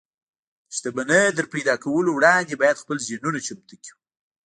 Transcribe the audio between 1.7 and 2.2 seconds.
کولو